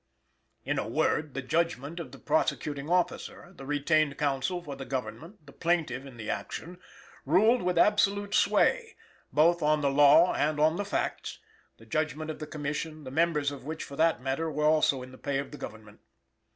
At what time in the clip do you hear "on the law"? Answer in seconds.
9.61-10.33